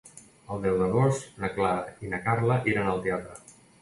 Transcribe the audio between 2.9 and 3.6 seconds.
al teatre.